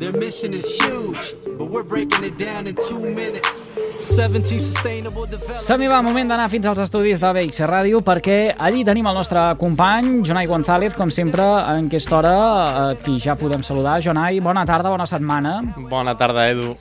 [0.00, 3.68] Their mission is huge, but we're breaking it down in two minutes.
[4.00, 5.60] 17 sustainable development.
[5.60, 9.42] Som-hi, va, moment d'anar fins als estudis de BX Ràdio perquè allí tenim el nostre
[9.60, 13.98] company, Jonai González, com sempre, en aquesta hora, a qui ja podem saludar.
[14.00, 15.58] Jonai, bona tarda, bona setmana.
[15.92, 16.72] Bona tarda, Edu.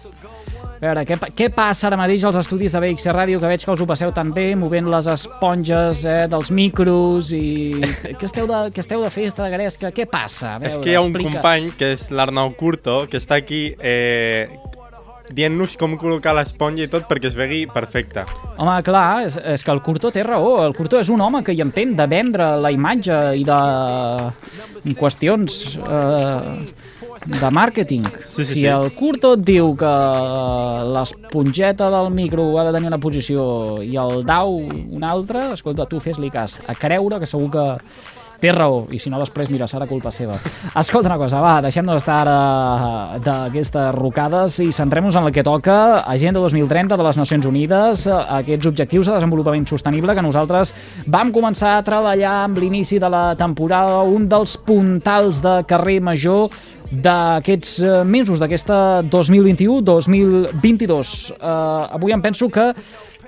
[0.79, 3.73] A veure, què, què passa ara mateix als estudis de BX Ràdio, que veig que
[3.73, 7.73] us ho passeu tan bé, movent les esponges eh, dels micros i...
[8.19, 9.91] què, esteu de, què esteu de festa, de gresca?
[9.91, 10.53] Què passa?
[10.55, 11.33] A És veure, que hi ha un explica.
[11.35, 14.47] company, que és l'Arnau Curto, que està aquí eh,
[15.35, 18.25] dient-nos com col·locar l'esponja i tot perquè es vegui perfecte.
[18.57, 20.57] Home, clar, és, és que el Curto té raó.
[20.65, 23.59] El Curto és un home que hi entén de vendre la imatge i de
[24.89, 26.53] i qüestions eh,
[27.25, 28.05] de màrqueting.
[28.27, 28.65] Sí, sí, si sí.
[28.71, 29.93] el Curto et diu que
[30.95, 33.43] l'espongeta del micro ha de tenir una posició
[33.83, 36.59] i el dau una altra, escolta, tu fes-li cas.
[36.67, 37.67] A creure que segur que
[38.39, 40.37] té raó, i si no després, mira, serà culpa seva.
[40.79, 42.39] Escolta una cosa, va, deixem d'estar ara
[43.23, 48.15] d'aquestes rocades i centrem-nos en el que toca, Agenda 2030 de les Nacions Unides, eh,
[48.39, 50.73] aquests objectius de desenvolupament sostenible que nosaltres
[51.07, 56.49] vam començar a treballar amb l'inici de la temporada, un dels puntals de carrer major
[56.89, 61.31] d'aquests eh, mesos, d'aquesta 2021-2022.
[61.37, 62.73] Eh, avui em penso que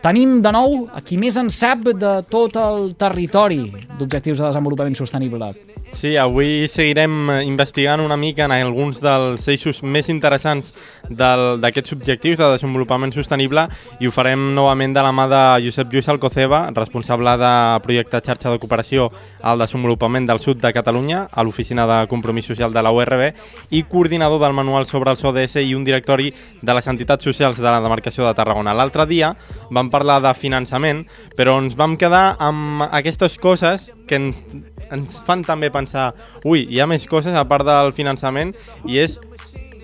[0.01, 3.59] Tenim de nou a qui més en sap de tot el territori
[3.99, 5.51] d'objectius de desenvolupament sostenible.
[5.93, 10.71] Sí, avui seguirem eh, investigant una mica en alguns dels eixos més interessants
[11.11, 13.65] d'aquests objectius de desenvolupament sostenible
[13.99, 17.51] i ho farem novament de la mà de Josep Lluís Alcoceba, responsable de
[17.83, 19.09] projecte xarxa de cooperació
[19.43, 23.27] al desenvolupament del sud de Catalunya a l'Oficina de Compromís Social de la URB
[23.75, 26.31] i coordinador del manual sobre els ODS i un directori
[26.61, 28.73] de les entitats socials de la demarcació de Tarragona.
[28.73, 29.35] L'altre dia
[29.69, 31.05] vam parlar de finançament,
[31.37, 34.43] però ens vam quedar amb aquestes coses que ens,
[34.91, 36.11] ens fan també pensar
[36.43, 38.51] ui, hi ha més coses a part del finançament
[38.83, 39.15] i és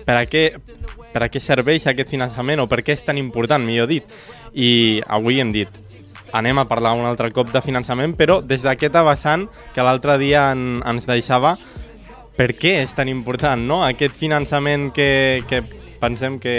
[0.04, 0.50] per a què,
[1.14, 4.04] per a què serveix aquest finançament o per què és tan important, millor dit.
[4.52, 5.68] I avui hem dit,
[6.32, 10.50] anem a parlar un altre cop de finançament, però des d'aquest vessant que l'altre dia
[10.52, 11.56] en, ens deixava
[12.38, 15.64] per què és tan important, no?, aquest finançament que, que
[16.00, 16.54] pensem que...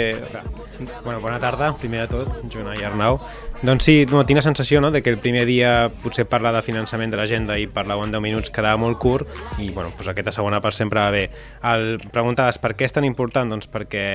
[1.04, 3.20] Bueno, bona tarda, primer de tot, Jonai i Arnau.
[3.60, 6.62] Doncs sí, no, tinc la sensació no, de que el primer dia potser parlar de
[6.64, 9.28] finançament de l'agenda i parlar en 10 minuts quedava molt curt
[9.60, 11.26] i bueno, doncs aquesta segona part sempre va bé.
[11.68, 13.52] El, preguntaves per què és tan important?
[13.52, 14.06] Doncs perquè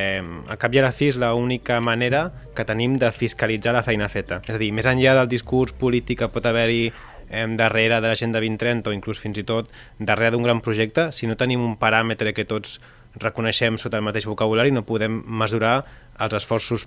[0.50, 4.10] a cap i a la fi és l'única manera que tenim de fiscalitzar la feina
[4.10, 4.42] feta.
[4.50, 6.90] És a dir, més enllà del discurs polític que pot haver-hi
[7.30, 9.70] darrere de l'agenda 2030 o inclús fins i tot
[10.00, 12.80] darrere d'un gran projecte, si no tenim un paràmetre que tots
[13.22, 15.84] reconeixem sota el mateix vocabulari, no podem mesurar
[16.20, 16.86] els esforços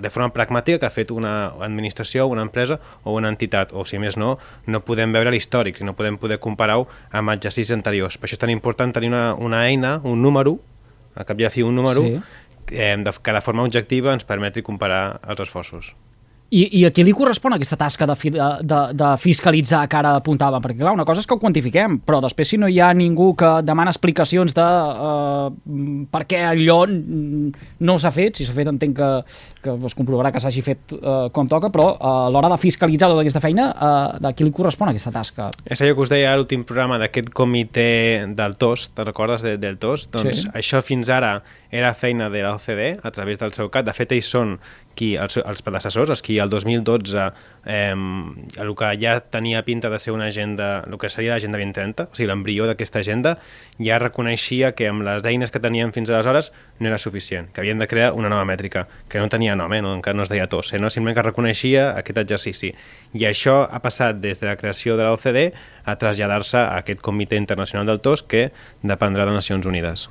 [0.00, 3.98] de forma pragmàtica que ha fet una administració, una empresa o una entitat, o si
[3.98, 8.16] més no, no podem veure l'històric, no podem poder comparar-ho amb exercicis anteriors.
[8.16, 10.58] Per això és tan important tenir una, una eina, un número,
[11.14, 12.20] a cap i a fi un número, Sí.
[12.72, 15.94] eh, de, que de forma objectiva ens permeti comparar els esforços.
[16.54, 20.12] I, I a qui li correspon aquesta tasca de, fi, de, de, fiscalitzar que ara
[20.20, 20.62] apuntàvem?
[20.62, 23.32] Perquè, clar, una cosa és que ho quantifiquem, però després si no hi ha ningú
[23.38, 25.48] que demana explicacions de uh,
[26.14, 29.10] per què allò no s'ha fet, si s'ha fet entenc que,
[29.64, 33.10] que es comprovarà que s'hagi fet uh, com toca, però uh, a l'hora de fiscalitzar
[33.10, 35.50] tota aquesta feina, uh, de qui li correspon aquesta tasca?
[35.66, 37.90] És allò que us deia a l'últim programa d'aquest comitè
[38.36, 40.08] del TOS, te recordes de, del TOS?
[40.14, 40.48] Doncs Sí.
[40.56, 41.36] això fins ara
[41.74, 43.88] era feina de l'OCDE a través del seu CAT.
[43.88, 44.54] De fet, ells són
[44.94, 47.24] qui, els, els predecessors, els qui el 2012
[47.66, 47.94] eh,
[48.62, 52.14] el que ja tenia pinta de ser una agenda, el que seria l'agenda 2030, o
[52.14, 53.34] sigui, l'embrió d'aquesta agenda,
[53.82, 57.82] ja reconeixia que amb les eines que tenien fins aleshores no era suficient, que havien
[57.82, 59.82] de crear una nova mètrica, que no tenia nom, eh?
[59.82, 60.82] no, encara no es deia TOS, eh?
[60.82, 60.94] no?
[60.94, 62.74] simplement que reconeixia aquest exercici.
[63.18, 65.48] I això ha passat des de la creació de l'OCDE
[65.84, 68.50] a traslladar-se a aquest comitè internacional del TOS que
[68.82, 70.08] dependrà de Nacions Unides.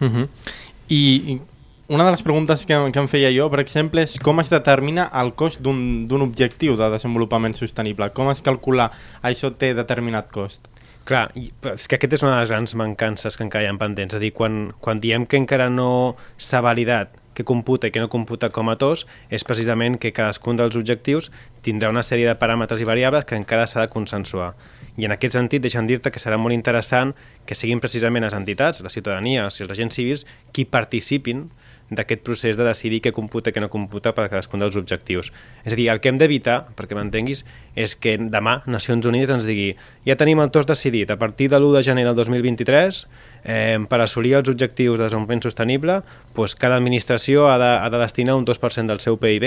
[0.00, 0.28] Uh -huh.
[0.63, 1.40] I i
[1.88, 5.08] una de les preguntes que, que em feia jo, per exemple, és com es determina
[5.20, 8.08] el cost d'un objectiu de desenvolupament sostenible?
[8.16, 8.90] Com es calcula
[9.22, 10.70] això té determinat cost?
[11.04, 14.14] Clar, és que aquesta és una de les grans mancances que encara hi ha pendents.
[14.14, 18.02] És a dir, quan, quan diem que encara no s'ha validat què computa i què
[18.02, 21.30] no computa com a TOS, és precisament que cadascun dels objectius
[21.66, 24.52] tindrà una sèrie de paràmetres i variables que encara s'ha de consensuar.
[24.96, 27.16] I en aquest sentit, deixa'm dir-te que serà molt interessant
[27.46, 31.48] que siguin precisament les entitats, la ciutadania, o sigui, els agents civils, qui participin
[31.90, 35.30] d'aquest procés de decidir què computa i què no computa per cadascun dels objectius.
[35.64, 37.44] És a dir, el que hem d'evitar, perquè m'entenguis,
[37.76, 39.74] és que demà Nacions Unides ens digui
[40.06, 43.04] ja tenim el TOS decidit, a partir de l'1 de gener del 2023
[43.44, 45.98] Eh, per assolir els objectius de desenvolupament sostenible,
[46.34, 49.44] doncs cada administració ha de, ha de destinar un 2% del seu PIB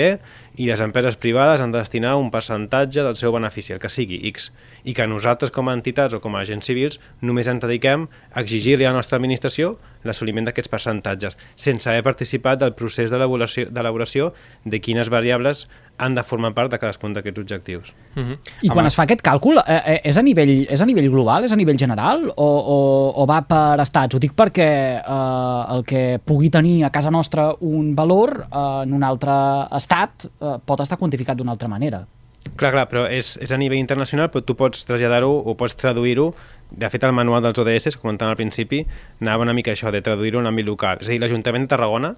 [0.62, 4.20] i les empreses privades han de destinar un percentatge del seu benefici, el que sigui,
[4.30, 4.52] X.
[4.86, 8.46] I que nosaltres com a entitats o com a agents civils només ens dediquem a
[8.46, 9.74] exigir-li a la nostra administració
[10.08, 14.32] l'assoliment d'aquests percentatges, sense haver participat del procés d'elaboració
[14.64, 15.66] de quines variables
[15.98, 17.92] han de formar part de cadascun d'aquests objectius.
[18.14, 18.38] Mm -hmm.
[18.62, 18.88] I quan Home.
[18.88, 21.56] es fa aquest càlcul, eh, eh, és, a nivell, és a nivell global, és a
[21.56, 22.78] nivell general, o, o,
[23.22, 24.14] o va per estats?
[24.14, 28.92] Ho dic perquè eh, el que pugui tenir a casa nostra un valor eh, en
[28.92, 29.32] un altre
[29.76, 32.06] estat eh, pot estar quantificat d'una altra manera.
[32.56, 36.32] Clar, clar, però és, és a nivell internacional, però tu pots traslladar-ho o pots traduir-ho
[36.70, 38.82] de fet, el manual dels ODS, que comentàvem al principi,
[39.20, 41.00] anava una mica això, de traduir-ho en l'àmbit local.
[41.00, 42.16] És a dir, l'Ajuntament de Tarragona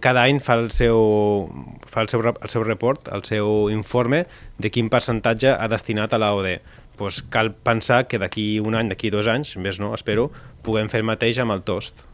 [0.00, 1.48] cada any fa el seu,
[1.86, 4.24] fa el seu, el seu report, el seu informe
[4.58, 6.60] de quin percentatge ha destinat a l'AOD.
[6.96, 10.30] Pues cal pensar que d'aquí un any, d'aquí dos anys, més no, espero,
[10.64, 12.04] puguem fer el mateix amb el TOST.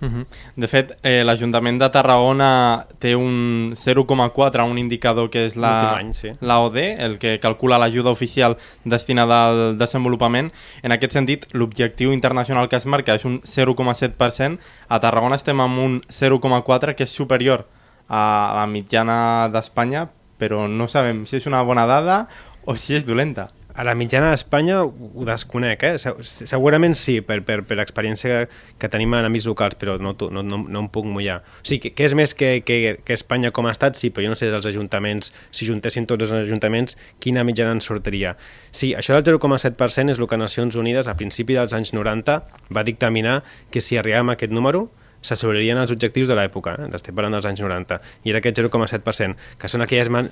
[0.00, 0.26] -huh.
[0.56, 6.32] De fet, eh, l'Ajuntament de Tarragona té un 0,4, un indicador que és la sí.
[6.40, 10.52] l'AOD, el que calcula l'ajuda oficial destinada al desenvolupament.
[10.82, 14.58] En aquest sentit, l'objectiu internacional que es marca és un 0,7%.
[14.88, 17.66] A Tarragona estem amb un 0,4 que és superior
[18.08, 20.08] a la mitjana d'Espanya,
[20.38, 22.28] però no sabem si és una bona dada
[22.64, 23.50] o si és dolenta.
[23.76, 25.98] A la mitjana d'Espanya ho desconec, eh?
[26.24, 28.46] Segurament sí, per, per, per l'experiència
[28.80, 31.42] que tenim en amics locals, però no, no, no, no em puc mullar.
[31.60, 34.24] O sigui, que, que és més que, que, que Espanya com a estat, sí, però
[34.24, 38.32] jo no sé els ajuntaments, si juntessin tots els ajuntaments, quina mitjana ens sortiria.
[38.72, 42.40] Sí, això del 0,7% és el que Nacions Unides a principi dels anys 90
[42.72, 44.86] va dictaminar que si arribàvem a aquest número
[45.26, 46.88] s'assolirien els objectius de l'època, eh?
[46.96, 50.30] estem parlant dels anys 90, i era aquest 0,7%, que són aquelles man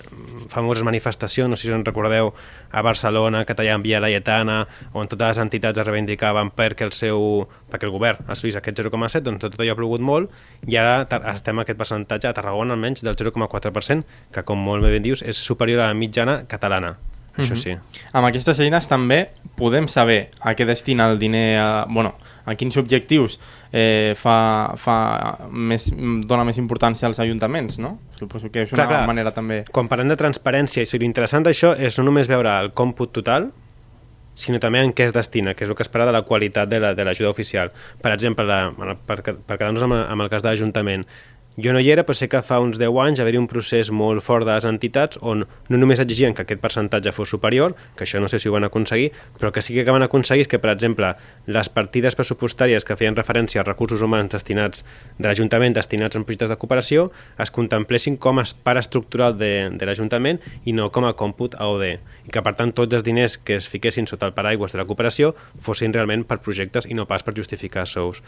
[0.53, 2.33] famoses manifestacions, no sé si us en recordeu,
[2.71, 4.63] a Barcelona, que tallant Via Laietana,
[4.95, 9.25] on totes les entitats es reivindicaven perquè el seu perquè el govern assolís aquest 0,7,
[9.27, 10.31] doncs tot allò ha plogut molt,
[10.69, 11.03] i ara
[11.35, 15.37] estem a aquest percentatge a Tarragona almenys del 0,4%, que com molt bé dius és
[15.37, 16.95] superior a la mitjana catalana.
[17.37, 17.71] Això sí.
[17.71, 18.09] Mm -hmm.
[18.13, 22.15] Amb aquestes eines també podem saber a què destina el diner, a, bueno,
[22.45, 23.41] a quins objectius
[23.75, 24.37] eh, fa,
[24.79, 24.97] fa
[25.51, 25.89] més,
[26.29, 27.97] dona més importància als ajuntaments, no?
[28.15, 29.09] Suposo que és una clar, clar.
[29.11, 29.65] manera també...
[29.75, 33.51] Quan parlem de transparència, i si l'interessant d'això és no només veure el còmput total,
[34.39, 36.81] sinó també en què es destina, que és el que espera de la qualitat de
[36.83, 37.71] l'ajuda la, de oficial.
[38.03, 41.07] Per exemple, la, per, per quedar-nos amb, amb el cas de l'Ajuntament,
[41.57, 44.25] jo no hi era, però sé que fa uns 10 anys haver-hi un procés molt
[44.27, 48.19] fort de les entitats on no només exigien que aquest percentatge fos superior, que això
[48.19, 50.73] no sé si ho van aconseguir, però que sí que van aconseguir és que, per
[50.73, 51.13] exemple,
[51.47, 54.83] les partides pressupostàries que feien referència als recursos humans destinats
[55.19, 57.07] de l'Ajuntament destinats en projectes de cooperació
[57.39, 61.87] es contemplessin com a part estructural de, de l'Ajuntament i no com a còmput AOD.
[62.27, 64.89] I que, per tant, tots els diners que es fiquessin sota el paraigües de la
[64.89, 68.23] cooperació fossin realment per projectes i no pas per justificar sous.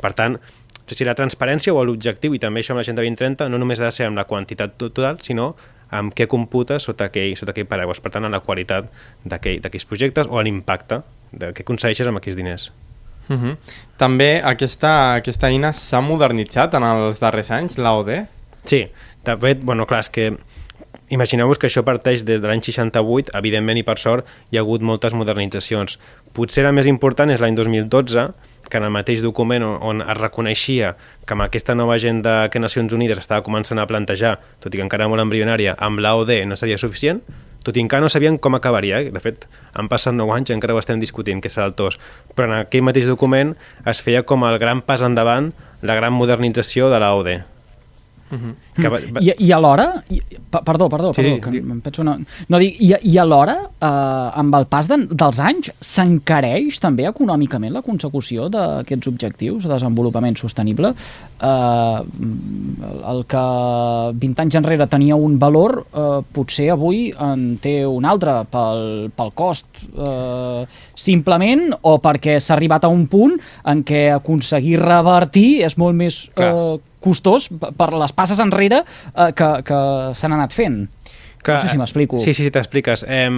[0.00, 0.38] Per tant,
[0.86, 3.92] si la transparència o l'objectiu, i també això amb l'Agenda 2030, no només ha de
[3.94, 5.54] ser amb la quantitat total, sinó
[5.90, 8.90] amb què computa sota aquell, sota aquell paraigua, per tant, en la qualitat
[9.24, 12.70] d'aquells projectes o l'impacte de què aconsegueixes amb aquells diners.
[13.28, 13.56] Uh -huh.
[13.96, 18.26] També aquesta, aquesta eina s'ha modernitzat en els darrers anys, l'AOD?
[18.64, 18.88] Sí,
[19.24, 20.36] de fet, bueno, clar, és que
[21.10, 24.82] imagineu-vos que això parteix des de l'any 68, evidentment i per sort hi ha hagut
[24.82, 25.98] moltes modernitzacions.
[26.36, 28.30] Potser la més important és l'any 2012,
[28.70, 30.94] que en el mateix document on, es reconeixia
[31.26, 34.86] que amb aquesta nova agenda que Nacions Unides estava començant a plantejar, tot i que
[34.86, 37.20] encara molt embrionària, amb l'AOD no seria suficient,
[37.66, 39.02] tot i encara no sabien com acabaria.
[39.02, 39.10] Eh?
[39.12, 41.98] De fet, han passat 9 anys i encara ho estem discutint, que serà el TOS.
[42.34, 43.52] Però en aquell mateix document
[43.90, 47.34] es feia com el gran pas endavant, la gran modernització de l'AOD.
[48.30, 48.54] Uh -huh.
[48.82, 49.20] que va, va...
[49.20, 50.20] I, I alhora, i,
[50.50, 52.16] perdó, perdó, sí, perdó sí, que em penso no,
[52.48, 57.72] no dic, i, i alhora, eh, amb el pas de, dels anys, s'encareix també econòmicament
[57.72, 60.94] la consecució d'aquests objectius de desenvolupament sostenible.
[61.40, 62.00] Eh,
[63.12, 63.44] el que
[64.14, 69.32] 20 anys enrere tenia un valor, eh, potser avui en té un altre pel, pel
[69.34, 75.76] cost, eh, simplement, o perquè s'ha arribat a un punt en què aconseguir revertir és
[75.80, 79.80] molt més eh, costós per les passes enrere eh, que, que
[80.16, 80.84] s'han anat fent.
[81.40, 82.18] Que, no sé si m'explico.
[82.20, 83.06] Sí, sí, sí t'expliques.
[83.08, 83.30] Eh,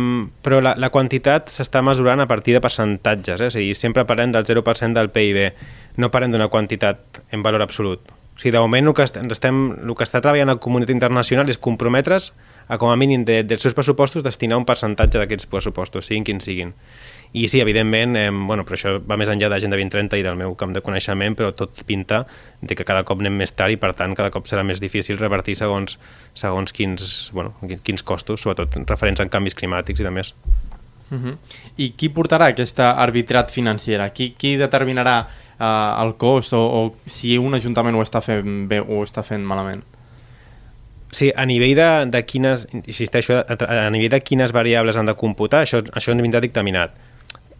[0.42, 3.52] però la, la quantitat s'està mesurant a partir de percentatges, eh?
[3.52, 5.45] a dir, sempre parlem del 0% del PIB,
[6.02, 8.11] no parlem d'una quantitat en valor absolut.
[8.33, 11.61] O sigui, de moment el que, estem, el que està treballant la comunitat internacional és
[11.61, 12.33] comprometre's
[12.66, 16.49] a com a mínim de, dels seus pressupostos destinar un percentatge d'aquests pressupostos, siguin quins
[16.49, 16.73] siguin.
[17.33, 20.53] I sí, evidentment, eh, bueno, però això va més enllà d'Agenda 2030 i del meu
[20.61, 22.27] camp de coneixement, però tot pinta
[22.61, 25.17] de que cada cop anem més tard i, per tant, cada cop serà més difícil
[25.17, 25.97] revertir segons,
[26.37, 27.55] segons quins, bueno,
[27.87, 30.35] quins costos, sobretot referents en canvis climàtics i de més.
[31.12, 31.37] Uh -huh.
[31.77, 34.11] I qui portarà aquesta arbitrat financera?
[34.11, 35.27] Qui, qui determinarà
[35.61, 39.23] uh, el cost o, o si un ajuntament ho està fent bé o ho està
[39.23, 39.83] fent malament?
[41.11, 45.15] Sí, a nivell de, de quines, insisteixo, a, a nivell de quines variables han de
[45.15, 46.91] computar, això, això ens vindrà dictaminat.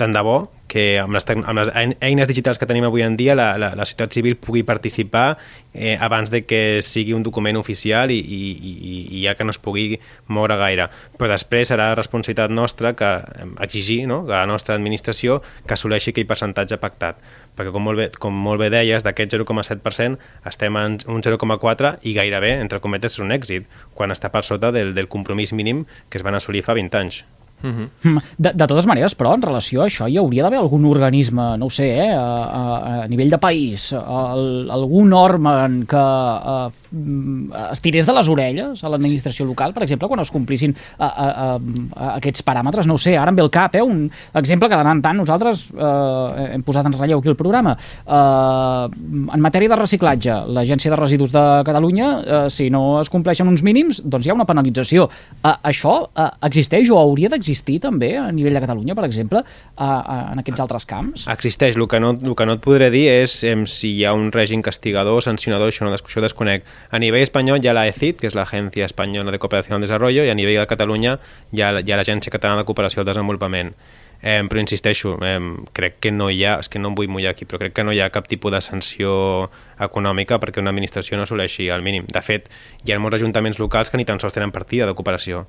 [0.03, 1.69] Tant de bo que amb les, amb les
[2.03, 5.37] eines digitals que tenim avui en dia la, la, la societat civil pugui participar
[5.75, 9.55] eh, abans de que sigui un document oficial i, i, i, i ja que no
[9.55, 10.89] es pugui moure gaire.
[11.21, 13.11] Però després serà responsabilitat nostra que
[13.63, 14.25] exigir no?
[14.25, 17.21] que la nostra administració que assoleixi aquell percentatge pactat.
[17.55, 20.19] Perquè com molt bé, com molt bé deies, d'aquest 0,7%
[20.51, 24.73] estem en un 0,4% i gairebé, entre cometes, és un èxit, quan està per sota
[24.75, 27.23] del, del compromís mínim que es van assolir fa 20 anys.
[27.63, 27.89] Uh mhm.
[28.03, 28.23] -huh.
[28.39, 31.67] de, de totes maneres, però, en relació a això, hi hauria d'haver algun organisme, no
[31.67, 36.71] ho sé, eh, a, a, a nivell de país, el, algun òrgan que a,
[37.71, 41.27] es tirés de les orelles a l'administració local, per exemple, quan es complissin a, a,
[41.97, 44.75] a, aquests paràmetres, no ho sé, ara em ve el cap, eh, un exemple que
[44.75, 47.77] tant en tant nosaltres eh, hem posat en relleu aquí el programa.
[48.07, 48.89] Eh,
[49.35, 53.63] en matèria de reciclatge, l'Agència de Residus de Catalunya, eh, si no es compleixen uns
[53.63, 55.09] mínims, doncs hi ha una penalització.
[55.45, 59.43] Eh, això eh, existeix o hauria d'existir existir també a nivell de Catalunya, per exemple,
[59.43, 61.27] a, a, en aquests altres camps?
[61.33, 61.77] Existeix.
[61.77, 64.31] El que no, el que no et podré dir és em, si hi ha un
[64.35, 66.69] règim castigador, sancionador, això no això desconec.
[66.91, 70.25] A nivell espanyol hi ha la ECID, que és l'Agència Espanyola de Cooperació al Desarrollo,
[70.25, 71.19] i a nivell de Catalunya
[71.53, 73.75] hi ha, hi ha l'Agència Catalana de Cooperació al Desenvolupament.
[74.23, 75.41] Eh, però insisteixo, eh,
[75.75, 77.83] crec que no hi ha, és que no em vull mullar aquí, però crec que
[77.83, 79.51] no hi ha cap tipus de sanció
[79.83, 82.07] econòmica perquè una administració no assoleixi el mínim.
[82.07, 82.47] De fet,
[82.87, 85.43] hi ha molts ajuntaments locals que ni tan sols tenen partida de cooperació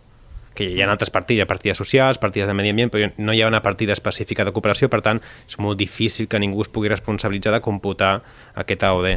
[0.53, 3.33] que hi ha altres partides, hi ha partides socials, partides de medi ambient, però no
[3.33, 6.69] hi ha una partida específica de cooperació, per tant, és molt difícil que ningú es
[6.69, 8.21] pugui responsabilitzar de computar
[8.55, 9.07] aquest AOD.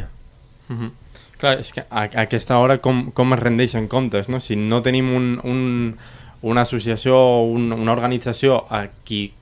[0.69, 0.91] Uh -huh.
[1.37, 4.39] Clar, és que a, a aquesta hora com, com es rendeixen comptes, no?
[4.39, 5.97] Si no tenim un, un,
[6.41, 9.33] una associació o un, una organització a qui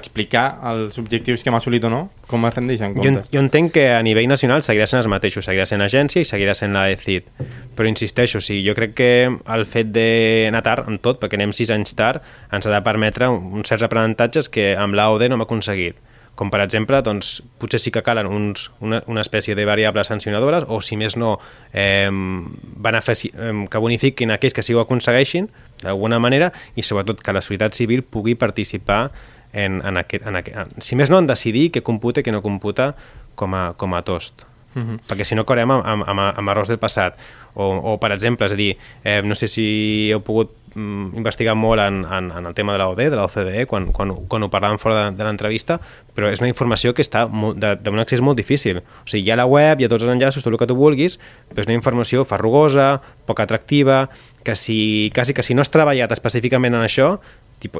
[0.00, 2.00] explicar els objectius que hem assolit o no?
[2.30, 3.28] Com es rendeixen comptes?
[3.28, 6.28] Jo, jo entenc que a nivell nacional seguirà sent els mateixos, seguirà sent agència i
[6.28, 7.28] seguirà sent la ECID.
[7.76, 11.70] Però insisteixo, sí, jo crec que el fet d'anar tard en tot, perquè anem sis
[11.74, 12.24] anys tard,
[12.54, 16.02] ens ha de permetre uns certs aprenentatges que amb l'AOD no hem aconseguit
[16.34, 20.66] com per exemple, doncs, potser sí que calen uns, una, una espècie de variables sancionadores
[20.66, 21.36] o, si més no,
[21.72, 25.48] eh, benefici, eh, que bonifiquin aquells que sí ho aconsegueixin
[25.84, 29.12] d'alguna manera i sobretot que la societat civil pugui participar
[29.54, 32.42] en, en aquest, en aquest, si més no, en decidir què computa i què no
[32.44, 32.92] computa
[33.38, 34.44] com a, com a tost.
[34.74, 34.82] Mhm.
[34.82, 34.98] -huh.
[35.06, 37.14] perquè si no correm amb, amb, amb, amb errors del passat
[37.54, 41.54] o, o per exemple, és a dir eh, no sé si heu pogut mm, investigar
[41.54, 44.78] molt en, en, en el tema de l'OD, de l'OCDE quan, quan, quan ho parlàvem
[44.78, 45.78] fora de, de l'entrevista
[46.14, 49.46] però és una informació que està d'un accés molt difícil, o sigui, hi ha la
[49.46, 51.20] web hi ha tots els enllaços, tot el que tu vulguis
[51.50, 54.08] però és una informació farrugosa, poc atractiva
[54.42, 57.20] que si, quasi que si no has treballat específicament en això
[57.58, 57.70] t'hi.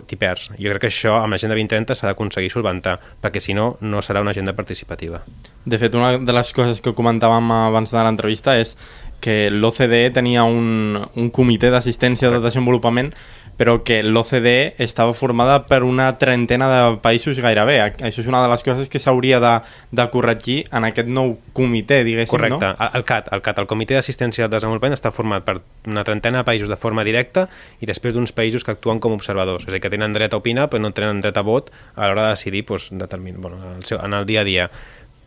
[0.58, 4.22] Jo crec que això amb l'agenda 2030 s'ha d'aconseguir solventar, perquè si no, no serà
[4.24, 5.22] una agenda participativa.
[5.64, 8.76] De fet, una de les coses que comentàvem abans de l'entrevista és
[9.24, 13.14] que l'OCDE tenia un, un comitè d'assistència de desenvolupament
[13.56, 17.78] però que l'OCDE estava formada per una trentena de països gairebé.
[17.84, 19.52] Això és una de les coses que s'hauria de,
[19.94, 22.72] de corregir en aquest nou comitè, diguéssim, Correcte.
[22.74, 22.90] no?
[22.94, 26.48] El CAT, el CAT, el Comitè d'Assistència al Desenvolupament, està format per una trentena de
[26.48, 27.46] països de forma directa
[27.80, 30.40] i després d'uns països que actuen com observadors, és a dir, que tenen dret a
[30.42, 33.40] opinar però no tenen dret a vot a l'hora de decidir doncs, determin...
[33.40, 34.70] bueno, en, el seu, en el dia a dia.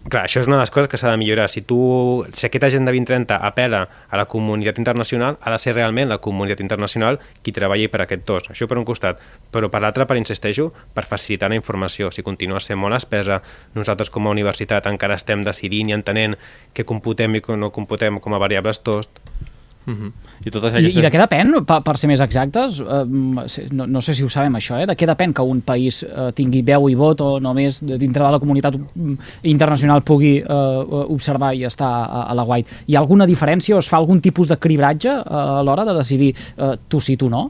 [0.07, 1.49] Clar, això és una de les coses que s'ha de millorar.
[1.51, 1.77] Si, tu,
[2.31, 6.61] si aquesta Agenda 2030 apela a la comunitat internacional, ha de ser realment la comunitat
[6.63, 8.47] internacional qui treballi per aquest tos.
[8.53, 9.19] Això per un costat.
[9.51, 12.07] Però per l'altre, per insisteixo, per facilitar la informació.
[12.15, 13.41] Si continua sent molt espesa,
[13.75, 16.37] nosaltres com a universitat encara estem decidint i entenent
[16.71, 19.11] què computem i què no computem com a variables tos,
[19.95, 20.11] -huh.
[20.45, 20.95] I, totes aquestes...
[20.95, 23.03] I, I de què depèn, per, per ser més exactes, eh,
[23.71, 24.85] no, no sé si ho sabem això, eh?
[24.85, 28.31] de què depèn que un país eh, tingui veu i vot o només dintre de
[28.31, 32.83] la comunitat mm, internacional pugui eh, observar i estar a, a la White?
[32.87, 35.95] Hi ha alguna diferència o es fa algun tipus de cribratge eh, a l'hora de
[35.97, 37.49] decidir eh, tu sí, tu no?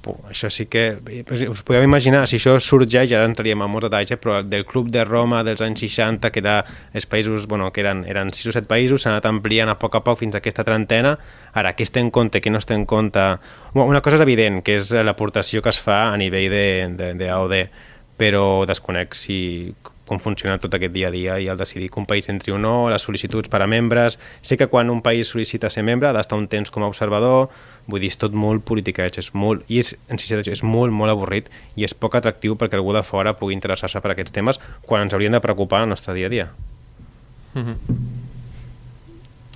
[0.00, 0.96] Puh, això sí que...
[1.28, 4.88] Us podeu imaginar, si això sorgeix, ara entraríem en molts detalls, eh, però del Club
[4.88, 6.54] de Roma dels anys 60, que era
[6.96, 9.98] els països, bueno, que eren, eren 6 o 7 països, s'ha anat ampliant a poc
[9.98, 11.18] a poc fins a aquesta trentena.
[11.52, 13.26] Ara, què es té en compte, què no es té en compte...
[13.74, 16.56] Bueno, una cosa és evident, que és l'aportació que es fa a nivell
[17.20, 17.56] d'AOD,
[18.20, 19.40] però desconec si
[20.10, 22.58] com funciona tot aquest dia a dia i el decidir que un país entri o
[22.58, 24.18] no, les sol·licituds per a membres...
[24.42, 27.52] Sé que quan un país sol·licita ser membre ha d'estar un temps com a observador,
[27.86, 31.50] Vull dir, és tot molt politiqueig, és molt, i és, en és molt, molt avorrit
[31.76, 35.14] i és poc atractiu perquè algú de fora pugui interessar-se per aquests temes quan ens
[35.14, 36.48] haurien de preocupar el nostre dia a dia.
[37.54, 38.19] Mm -hmm.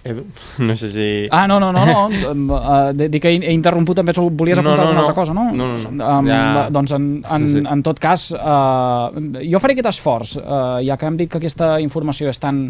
[0.04, 0.20] Edu,
[0.60, 1.04] no sé si...
[1.32, 2.54] Ah, no, no, no, no.
[2.58, 5.04] uh, dic que he, interromput, també volies No, apuntar no, alguna no.
[5.06, 5.44] altra cosa, no?
[5.56, 6.08] No, no, no.
[6.18, 6.66] Um, Ja.
[6.70, 7.64] Doncs en, en, Sí, sí.
[7.72, 9.08] en tot cas, uh,
[9.40, 12.66] jo faré aquest esforç, uh, ja que hem dit que aquesta informació és tan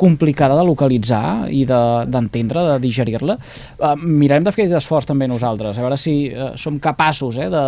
[0.00, 5.06] complicada de localitzar i de- d'entendre, de, de digerir-la, uh, mirarem de fer aquest esforç
[5.12, 7.64] també nosaltres, a veure si uh, som capaços eh, de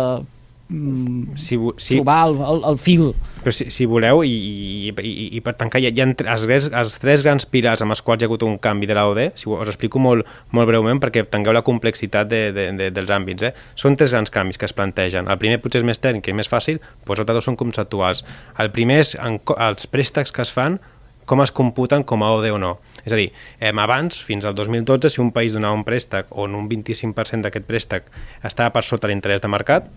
[1.35, 3.09] Si, vo- si, trobar el, el, el fil.
[3.43, 6.45] Però si, si voleu, i, i, i, i per tancar, hi ha, hi ha els,
[6.45, 9.21] tres, els tres grans pilars amb els quals hi ha hagut un canvi de l'AOD,
[9.39, 13.11] si ho- us explico molt, molt breument perquè tingueu la complexitat de, de, de, dels
[13.11, 13.49] àmbits.
[13.49, 13.53] Eh?
[13.75, 15.27] Són tres grans canvis que es plantegen.
[15.27, 18.23] El primer potser és més tècnic i més fàcil, però els altres dos són conceptuals.
[18.61, 20.77] El primer és en, els préstecs que es fan,
[21.25, 22.71] com es computen com a OD o no.
[23.05, 26.55] És a dir, eh, abans, fins al 2012, si un país donava un préstec on
[26.57, 28.07] un 25% d'aquest préstec
[28.43, 29.87] estava per sota l'interès de mercat,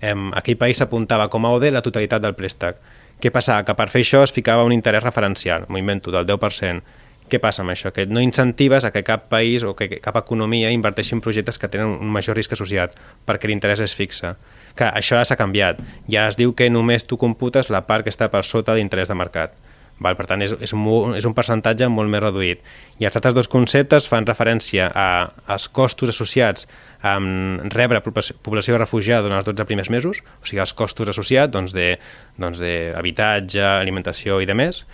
[0.00, 2.80] em, aquell país s'apuntava com a OD la totalitat del préstec.
[3.20, 3.66] Què passava?
[3.68, 6.98] Que per fer això es ficava un interès referencial, m'ho invento, del 10%.
[7.30, 7.92] Què passa amb això?
[7.94, 11.68] Que no incentives a que cap país o que cap economia inverteixi en projectes que
[11.70, 12.96] tenen un major risc associat,
[13.28, 14.32] perquè l'interès és fixe.
[14.74, 15.78] Que això ja s'ha canviat.
[16.10, 19.18] Ja es diu que només tu computes la part que està per sota d'interès de
[19.20, 19.54] mercat.
[20.00, 20.16] Val?
[20.16, 22.62] Per tant, és, és, un, és un percentatge molt més reduït.
[23.00, 25.06] I els altres dos conceptes fan referència a,
[25.50, 26.66] als costos associats
[27.04, 31.76] amb rebre població, refugiada durant els 12 primers mesos, o sigui, els costos associats doncs,
[31.76, 31.94] de,
[32.40, 34.84] doncs, de habitatge, alimentació i de més.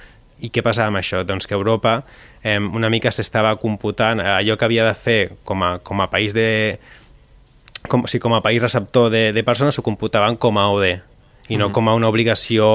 [0.43, 1.23] I què passava amb això?
[1.25, 2.03] Doncs que Europa
[2.43, 6.35] eh, una mica s'estava computant allò que havia de fer com a, com a país
[6.37, 6.77] de,
[7.89, 10.99] com, sí, com a país receptor de, de persones s'ho computaven com a OD
[11.49, 12.67] i no com a una obligació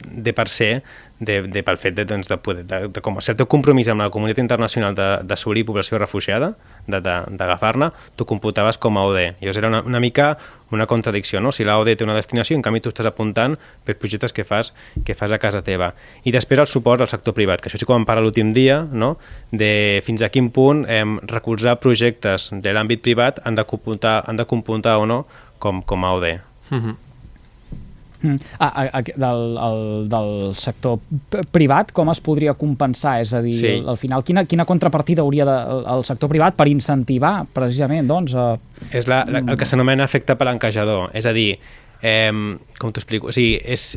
[0.00, 0.70] de per se
[1.18, 4.04] de, de, pel fet de, doncs, de, poder, de, de, com a cert compromís amb
[4.04, 6.52] la comunitat internacional d'assolir població refugiada,
[6.86, 9.20] d'agafar-ne, tu computaves com a OD.
[9.40, 10.36] Llavors era una, una mica
[10.70, 11.52] una contradicció, no?
[11.52, 13.54] Si la OD té una destinació, en canvi tu estàs apuntant
[13.86, 14.72] per projectes que fas,
[15.06, 15.92] que fas a casa teva.
[16.26, 18.80] I després el suport al sector privat, que això sí que vam parlar l'últim dia,
[18.82, 19.14] no?
[19.52, 24.42] de fins a quin punt eh, recolzar projectes de l'àmbit privat han de computar, han
[24.42, 25.24] de computar o no
[25.62, 26.30] com, com a OD.
[26.70, 27.05] Mm.
[28.58, 29.80] Ah, a, a, del, el,
[30.12, 30.30] del
[30.60, 30.98] sector
[31.52, 33.20] privat, com es podria compensar?
[33.24, 33.72] És a dir, Sí.
[33.86, 38.34] al final, quina, quina contrapartida hauria de, el, el sector privat per incentivar, precisament, doncs,
[38.34, 38.56] a...
[38.92, 41.10] És la, la, el que s'anomena efecte palanquejador.
[41.16, 41.58] És a dir,
[42.02, 42.32] eh,
[42.78, 43.28] com t'ho explico?
[43.28, 43.96] O sigui, és,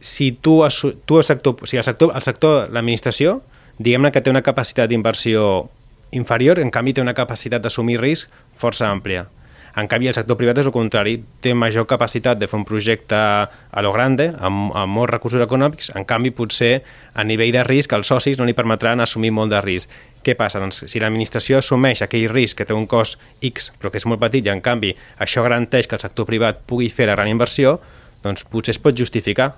[0.00, 0.60] si tu,
[1.04, 3.40] tu el sector, o sigui, el sector, el sector l'administració,
[3.78, 5.68] diguem-ne que té una capacitat d'inversió
[6.16, 9.26] inferior, en canvi té una capacitat d'assumir risc força àmplia.
[9.78, 11.12] En canvi, el sector privat és el contrari,
[11.44, 15.92] té major capacitat de fer un projecte a lo grande, amb, amb molts recursos econòmics,
[15.94, 16.80] en canvi, potser
[17.14, 19.92] a nivell de risc els socis no li permetran assumir molt de risc.
[20.26, 20.58] Què passa?
[20.58, 24.22] Doncs, si l'administració assumeix aquell risc que té un cost X, però que és molt
[24.24, 24.90] petit, i en canvi
[25.22, 27.78] això garanteix que el sector privat pugui fer la gran inversió,
[28.24, 29.52] doncs potser es pot justificar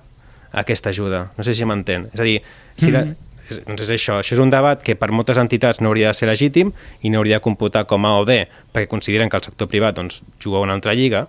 [0.53, 1.31] aquesta ajuda.
[1.39, 2.11] No sé si m'entén.
[2.13, 2.41] És a dir,
[2.77, 5.91] si la, és, doncs és això, això és un debat que per moltes entitats no
[5.91, 8.33] hauria de ser legítim i no hauria de computar com a OD
[8.73, 11.27] perquè consideren que el sector privat doncs, juga una altra lliga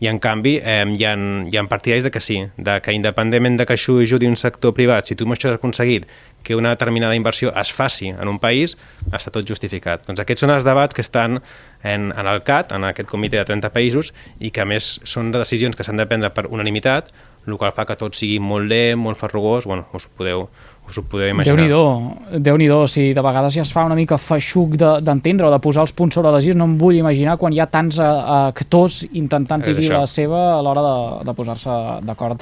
[0.00, 1.14] i en canvi eh, hi, ha,
[1.48, 4.74] hi ha partidaris de que sí, de que independentment de que això ajudi un sector
[4.76, 6.08] privat, si tu amb això has aconseguit
[6.44, 8.76] que una determinada inversió es faci en un país,
[9.16, 10.04] està tot justificat.
[10.04, 11.40] Doncs aquests són els debats que estan
[11.84, 15.30] en, en el CAT, en aquest comitè de 30 països, i que a més són
[15.30, 17.12] de decisions que s'han de prendre per unanimitat,
[17.46, 20.46] el qual fa que tot sigui molt lent, molt farrugós, bueno, us ho podeu,
[20.88, 21.58] us ho podeu imaginar.
[21.60, 25.44] Déu-n'hi-do, déu nhi déu si de vegades ja es fa una mica feixuc de- d'entendre
[25.44, 27.60] de, o de posar els punts sobre les is, no em vull imaginar quan hi
[27.60, 28.08] ha tants eh,
[28.48, 30.96] actors intentant dir la seva a l'hora de,
[31.28, 31.76] de posar-se
[32.08, 32.40] d'acord.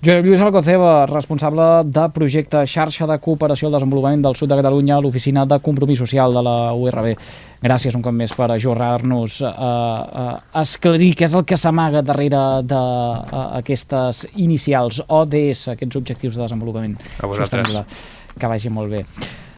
[0.00, 4.96] Joel Lluís Alcoceba, responsable de projecte Xarxa de Cooperació al Desenvolupament del Sud de Catalunya
[4.96, 7.16] a l'Oficina de Compromís Social de la URB.
[7.62, 9.50] Gràcies un cop més per ajornar-nos a,
[10.54, 16.94] a esclarir què és el que s'amaga darrere d'aquestes inicials ODS, aquests objectius de desenvolupament
[17.18, 17.66] A vosaltres.
[17.66, 17.84] sostenible.
[18.38, 19.02] Que vagi molt bé.